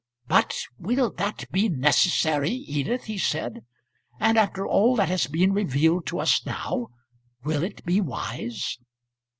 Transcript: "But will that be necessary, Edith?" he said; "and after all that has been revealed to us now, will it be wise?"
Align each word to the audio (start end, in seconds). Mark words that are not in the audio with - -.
"But 0.25 0.57
will 0.79 1.11
that 1.19 1.45
be 1.51 1.69
necessary, 1.69 2.49
Edith?" 2.49 3.03
he 3.03 3.19
said; 3.19 3.59
"and 4.19 4.35
after 4.35 4.65
all 4.65 4.95
that 4.95 5.09
has 5.09 5.27
been 5.27 5.53
revealed 5.53 6.07
to 6.07 6.19
us 6.19 6.43
now, 6.43 6.87
will 7.43 7.61
it 7.61 7.85
be 7.85 8.01
wise?" 8.01 8.79